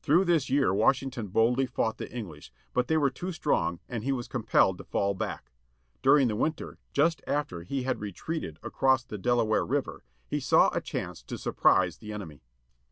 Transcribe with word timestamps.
Through 0.00 0.26
this 0.26 0.48
year 0.48 0.72
Washington 0.72 1.26
boldly 1.26 1.66
fought 1.66 1.98
the 1.98 2.08
English, 2.16 2.52
but 2.72 2.86
they 2.86 2.96
were 2.96 3.10
too 3.10 3.32
strong, 3.32 3.80
and 3.88 4.04
he 4.04 4.12
was 4.12 4.28
compelled 4.28 4.78
to 4.78 4.84
fall 4.84 5.12
back. 5.12 5.50
During 6.02 6.28
the 6.28 6.36
winter, 6.36 6.78
just 6.92 7.20
after 7.26 7.64
he 7.64 7.82
had 7.82 7.98
retreated 7.98 8.60
across 8.62 9.02
the 9.02 9.18
Delaware 9.18 9.66
River, 9.66 10.04
he 10.28 10.38
saw 10.38 10.68
a 10.68 10.74
j' 10.80 10.80
â¢ 10.80 10.84
chance 10.84 11.20
to 11.24 11.36
surprise 11.36 11.98
the 11.98 12.12
enemy. 12.12 12.44